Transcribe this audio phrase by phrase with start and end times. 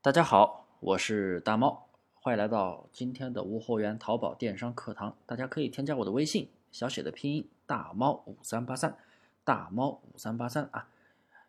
[0.00, 5.16] 大家好，我是大猫，欢迎来到今天的无货源淘宝电商课堂。
[5.26, 8.96] 大家可以添加我的微信，小写的拼音大猫五三八三，
[9.42, 10.88] 大猫五三八三啊，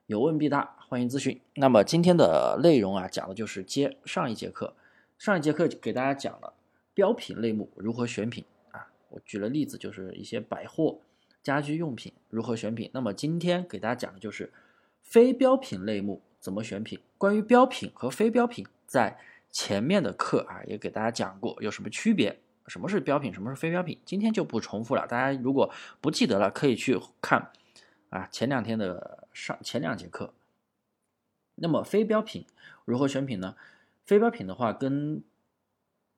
[0.08, 1.40] 有问必答，欢迎咨询。
[1.58, 4.74] 那么今天的内容啊，讲的就是接上一节课，
[5.20, 6.56] 上一节课给大家讲了
[6.96, 11.02] 标品类目如何选品啊，我举了例子，就是一些百货、
[11.44, 12.90] 家居用品如何选品。
[12.96, 14.52] 那么今天给大家讲的就是
[15.04, 16.24] 非标品类目。
[16.40, 17.00] 怎么选品？
[17.18, 19.20] 关于标品和非标品，在
[19.52, 24.00] 前面的课啊也给大家讲过有什么区别，什么是标品，什么是非标品。
[24.06, 25.06] 今天就不重复了。
[25.06, 27.52] 大家如果不记得了，可以去看
[28.10, 30.34] 啊前两天的上前两节课。
[31.56, 32.46] 那么非标品
[32.86, 33.56] 如何选品呢？
[34.06, 35.22] 非标品的话，跟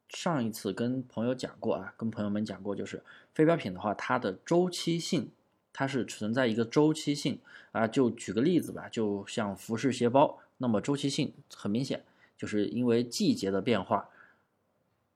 [0.07, 3.03] 上一次跟朋友讲过啊，跟朋友们讲过，就是
[3.33, 5.31] 非标品的话，它的周期性。
[5.73, 7.39] 它是存在一个周期性
[7.71, 12.03] 啊，就举个例子吧，就像服饰鞋包，那么周期性很明显，
[12.37, 14.09] 就是因为季节的变化，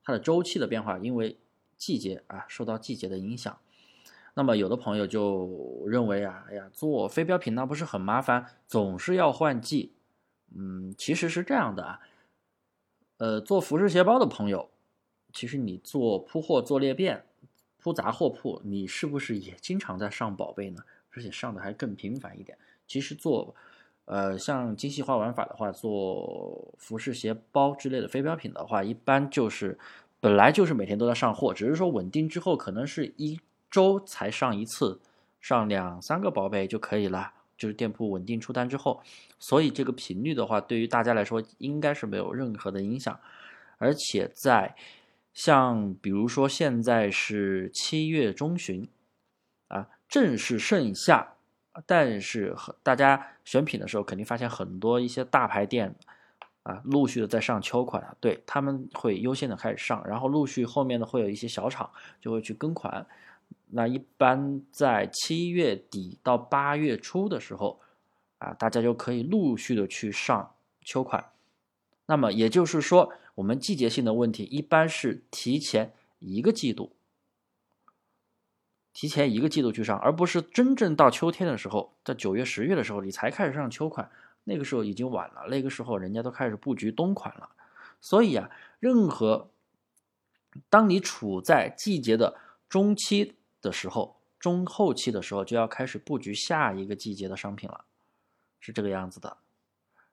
[0.02, 1.36] 它的周期的变化，因为
[1.76, 3.58] 季节啊受到季节的影响。
[4.34, 9.92] 那么有的朋友就认为啊，哎呀，做非标品那不是很麻烦，总是要换季。
[10.54, 12.00] 嗯，其实是这样的啊，
[13.18, 14.70] 呃，做服饰鞋包的朋友，
[15.32, 17.24] 其实你做铺货做裂变。
[17.86, 20.82] 铺杂货铺，你是不是也经常在上宝贝呢？
[21.12, 22.58] 而且上的还更频繁一点。
[22.88, 23.54] 其实做，
[24.06, 29.78] 呃，像精细化玩法的话，做服饰鞋包之类的非标品的话，一般就是
[30.18, 33.38] 本来就是每天都在上货，只是说稳定之后，可能是一
[33.70, 35.00] 周才上一次，
[35.40, 37.34] 上两三个宝贝就可以了。
[37.56, 39.00] 就是店铺稳定出单之后，
[39.38, 43.16] 所以这个频率的话，对于大家来说应该是没有任何的影响，
[43.78, 44.74] 而且在。
[45.36, 48.88] 像比如说现在是七月中旬，
[49.68, 51.34] 啊，正是盛夏，
[51.84, 55.94] 但是大家选品的时候肯定发现很多一些大牌店，
[56.62, 63.06] 啊，陆续的在上秋款，对他们会优先的开始上，然后陆续后面呢会有一些小厂就会去跟款，
[63.72, 67.78] 那一般在七月底到八月初的时候，
[68.38, 71.22] 啊，大家就可以陆续的去上秋款，
[72.06, 73.12] 那么也就是说。
[73.36, 76.92] 我们季节性的问题一般是提前一个季度，
[78.92, 84.10] 提前一个季度去上，而不是真正到秋天的时候，在九月、十月的时候你才开始上秋款，
[84.44, 87.50] 那个时候已经晚了，那个时候人家都开始布局冬款了。
[88.00, 89.50] 所以啊，任何
[90.70, 92.38] 当你处在季节的
[92.68, 97.84] 中期的时候、中后期的时候，就要开始布局下一个季节的商品了，
[98.60, 99.36] 是这个样子的。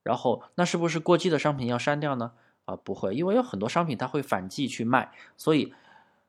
[0.02, 2.34] 然后，那是不是过季的商品要删掉呢？
[2.66, 5.74] 啊，不会，因为有很多商品它会反季去卖，所以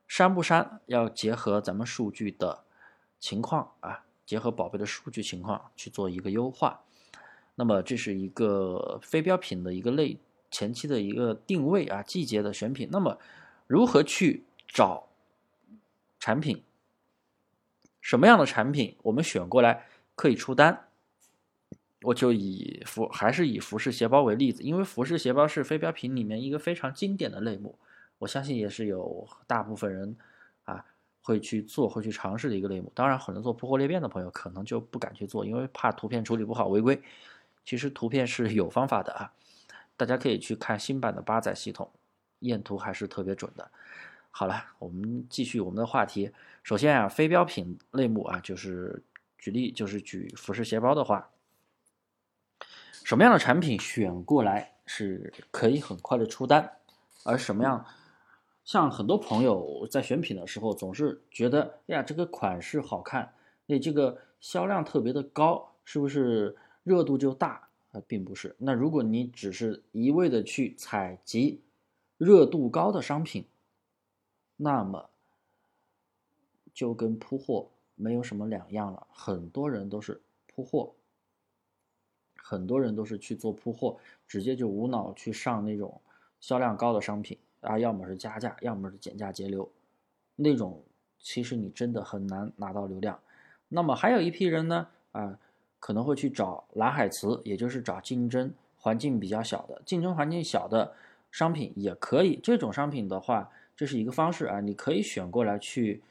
[0.09, 2.65] 删不删要结合咱们数据的
[3.19, 6.83] 情况啊，结合宝贝的数据情况去做一个优化。
[7.55, 10.19] 那么这是一个非标品的一个类
[10.50, 12.89] 前期的一个定位啊，季节的选品。
[12.91, 13.19] 那么
[13.66, 15.09] 如何去找
[16.19, 16.62] 产品？
[18.01, 20.84] 什么样的产品我们选过来可以出单？
[22.04, 27.78] 我就以服还是以服饰鞋包为例子，因为服饰鞋包是非标品里面一个非常经典的类目，
[28.19, 30.15] 我相信也是有大部分人
[30.65, 30.84] 啊
[31.22, 32.92] 会去做、会去尝试的一个类目。
[32.94, 37.00] 当然，很多做铺货裂变的朋友可能就不敢去做，因为怕图片处理不好违规。
[37.65, 39.32] 其实图片是有方法的啊，
[39.97, 41.91] 大家可以去看新版的八载系统，
[42.41, 43.71] 验图还是特别准的。
[44.31, 46.31] 好了，我们继续我们的话题。
[46.62, 49.03] 首先啊，非标品类目啊，就是
[49.38, 51.31] 举例，就是举服饰鞋包的话。
[53.04, 56.78] 什么样的产品选过来是可以很快的出单，
[57.22, 57.84] 而什么样，
[58.65, 63.34] 像很多朋友在选品的时候总是觉得，哎呀，这个款式好看，
[63.69, 67.69] 哎，这个销量特别的高，是不是热度就大？
[67.92, 68.56] 啊，并不是。
[68.59, 71.60] 那如果你只是一味的去采集
[72.16, 73.47] 热度高的商品，
[74.56, 75.10] 那么
[76.72, 79.06] 就跟铺货没有什么两样了。
[79.12, 80.94] 很多人都是铺货。
[82.47, 83.97] 很多人都是去做铺货，
[84.28, 85.99] 直接就无脑去上那种
[86.41, 89.66] 销量高的商品啊，要么是加价，要么是减价节流，
[90.36, 90.83] 那种
[91.18, 93.18] 其实你真的很难拿到流量。
[93.68, 95.39] 那么还有一批人呢，啊，
[95.80, 100.92] 可能会去找蓝海词，也就是找竞争环境比较小的，竞争环境小的
[101.30, 102.39] 商品也可以。
[102.42, 106.03] 这种商品的话，这是一个方式啊，你可以选过来去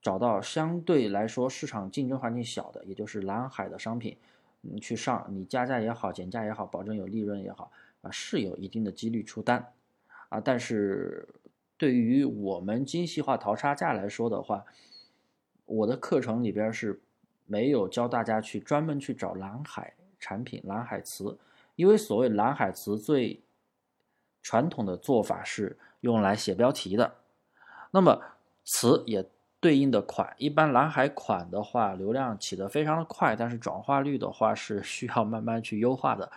[0.00, 4.16] 找到相对来说市场竞争环境小的，也就是蓝海的商品。
[4.72, 7.70] 你去上，你加价也好，减价也好，保证有利润也好，
[8.02, 9.72] 啊，是有一定的几率出单，
[10.28, 11.28] 啊，但是
[11.76, 14.64] 对于我们精细化淘差价来说的话，
[15.66, 17.00] 我的课程里边是
[17.46, 21.36] 没有教大家去专门去找蓝海产品、蓝海词，
[21.76, 23.40] 因为所谓蓝海词最
[24.42, 27.16] 传统的做法是用来写标题的，
[27.90, 28.22] 那么
[28.64, 29.26] 词也
[29.64, 36.30] 对应的款，一般蓝海款的话，流量起得非常的快，但是转化率的话是需要慢慢去优化的，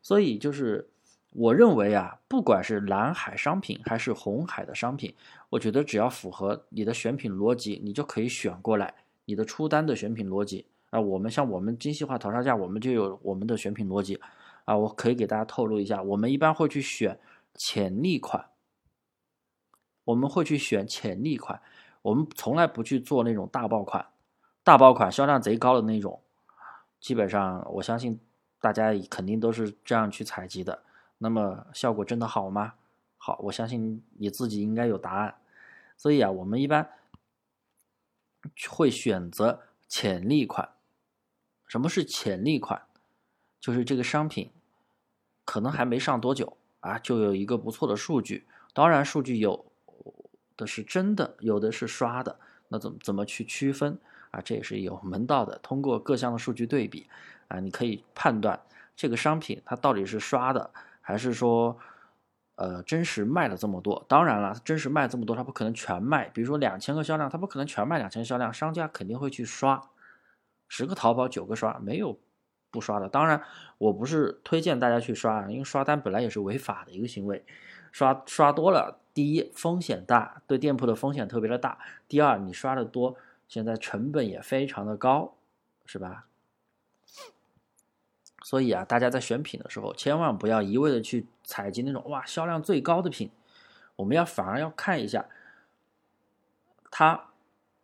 [0.00, 0.88] 所以就是
[1.32, 5.12] 我认为啊，不管是蓝海商品还是红海的商品，
[5.50, 11.00] 我觉得只要符合你的选品逻辑，你就可以选过来你的出单的选品逻辑啊。
[11.00, 14.20] 我们像我们精细化淘沙价，我们就有我们的选品逻辑
[14.64, 17.18] 啊，我可以给大家透露一下，我们一般会去选。
[17.60, 18.50] 潜力款，
[20.04, 21.60] 我们会去选潜力款，
[22.08, 24.06] 我们从来不去做那种大爆款，
[24.64, 26.22] 大爆款销量贼高的那种，
[26.98, 28.18] 基本上我相信
[28.60, 30.82] 大家肯定都是这样去采集的。
[31.18, 32.74] 那么效果真的好吗？
[33.18, 35.36] 好，我相信你自己应该有答案。
[35.98, 36.88] 所以啊，我们一般
[38.70, 40.70] 会选择潜力款。
[41.66, 42.86] 什么是潜力款？
[43.60, 44.50] 就是这个商品
[45.44, 46.56] 可能还没上多久。
[46.80, 48.46] 啊，就有一个不错的数据。
[48.72, 49.67] 当然，数据有
[50.58, 52.36] 的是真的，有的是刷的。
[52.68, 53.98] 那怎么怎么去区分
[54.30, 54.42] 啊？
[54.42, 55.58] 这也是有门道的。
[55.62, 57.08] 通过各项的数据对比
[57.48, 58.60] 啊，你可以判断
[58.94, 60.70] 这个商品它到底是刷的，
[61.00, 61.78] 还是说
[62.56, 64.04] 呃真实卖了这么多。
[64.06, 66.28] 当然了，真实卖这么多，它不可能全卖。
[66.28, 69.88] 比如说两千个销量，它不可能全卖两千销量，商家肯定会去刷，
[70.68, 72.18] 十个淘宝九个刷，没有。
[72.70, 73.42] 不刷的，当然
[73.78, 77.42] 我不是推荐大家去刷，因为刷单本来也是违法的一个行为，
[77.92, 81.76] 刷刷多了，第一风险大，对店铺的风险特别的大；
[82.06, 83.16] 第二你刷的多，
[83.48, 85.34] 现在成本也非常的高，
[85.86, 86.26] 是吧？
[88.44, 93.32] 所以啊，大家在选品的时候，千万不要一味的去采集那种哇销量最高的品，
[93.96, 95.26] 我们要反而要看一下
[96.88, 97.30] 它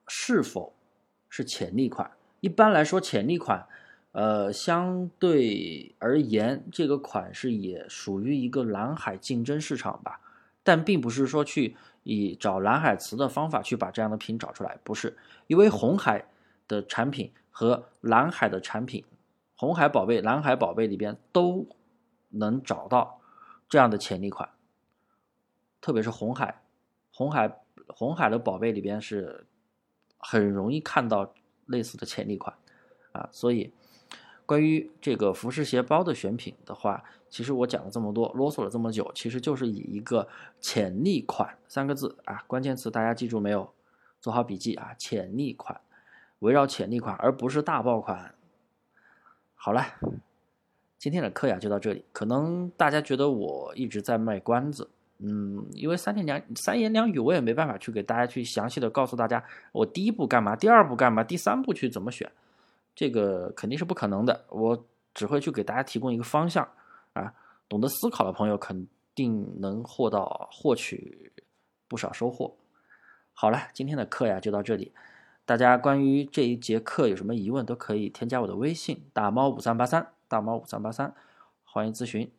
[0.06, 0.72] 是否
[1.28, 2.12] 是潜力款。
[2.38, 3.66] 一般来说，潜力款。
[4.12, 10.20] 呃，相对而言，这个款式也属于一个蓝海竞争市场吧，
[10.64, 15.16] 但并不是说去以找蓝海词的方法去把这样的品找出来，不是，
[15.46, 16.26] 因为红海
[16.66, 19.04] 的产品和蓝海的产品，
[19.54, 21.68] 红海宝贝、蓝海宝贝里边都
[22.30, 23.20] 能找到
[23.68, 24.48] 这样的潜力款，
[25.80, 26.62] 特别是红海，
[27.12, 29.46] 红海红海的宝贝里边是
[30.18, 31.32] 很容易看到
[31.66, 32.56] 类似的潜力款
[33.12, 33.72] 啊，所以。
[34.46, 40.28] 关于这个服饰鞋包的选品的话，其实我讲了这么多，啰嗦了这么久，其实就是以一个
[40.60, 43.72] 潜力款三个字啊，关键词大家记住没有？
[44.20, 45.78] 做好笔记啊，潜力款，
[46.38, 48.34] 围绕潜力款，而不是大爆款。
[49.54, 49.84] 好了，
[50.98, 52.04] 今天的课呀就到这里。
[52.10, 54.88] 可能大家觉得我一直在卖关子，
[55.18, 62.30] 嗯，因为三言两三言两语，我也没办法去给大家去详细的告诉大家，我第一步干嘛，第二步干嘛，第三步去怎么选。
[62.94, 66.68] 这个肯定是不可能的，我只会去给大家提供一个方向
[67.12, 67.34] 啊，
[67.68, 71.32] 懂得思考的朋友肯定能获到获取
[71.88, 72.56] 不少收获。
[73.32, 74.92] 好了，今天的课呀就到这里，
[75.44, 81.14] 大家关于这一节课有什么疑问都可以添加我的微信大猫五三八三大猫五三八三，
[81.64, 82.30] 欢迎咨询。